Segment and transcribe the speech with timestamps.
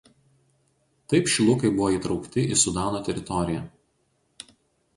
[1.13, 3.61] Taip šilukai buvo įtraukti į Sudano teritoriją.